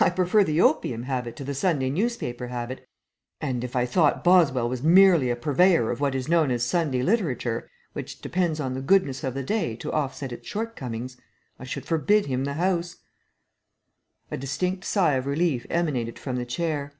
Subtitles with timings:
[0.00, 2.84] "I prefer the opium habit to the Sunday newspaper habit,
[3.40, 7.00] and if I thought Boswell was merely a purveyor of what is known as Sunday
[7.00, 11.16] literature, which depends on the goodness of the day to offset its shortcomings,
[11.60, 12.96] I should forbid him the house."
[14.32, 16.94] A distinct sigh of relief emanated from the chair.